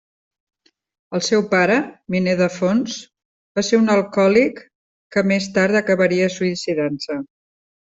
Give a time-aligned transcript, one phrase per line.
[1.17, 1.75] El seu pare,
[2.15, 2.97] miner de fons,
[3.61, 4.67] va ser un alcohòlic
[5.15, 7.25] que més tard acabaria suïcidant-se.